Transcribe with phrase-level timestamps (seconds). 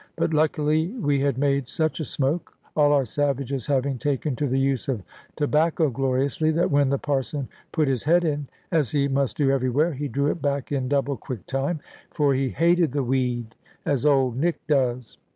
[0.15, 4.57] But luckily we had made such a smoke all our savages having taken to the
[4.59, 5.03] use of
[5.35, 9.93] tobacco gloriously that when the Parson put his head in, as he must do everywhere,
[9.93, 13.53] he drew it back in double quick time, for he hated the weed
[13.85, 15.19] as Old Nick does.